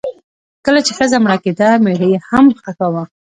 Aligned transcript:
کله 0.65 0.79
چې 0.85 0.91
ښځه 0.97 1.17
مړه 1.23 1.37
کیده 1.43 1.69
میړه 1.83 2.07
یې 2.13 2.19
هم 2.29 2.45
خښاوه. 2.61 3.03